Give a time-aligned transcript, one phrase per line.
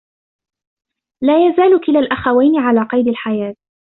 [1.23, 3.55] لا يزال كلا الأخوين على قيد الحياة.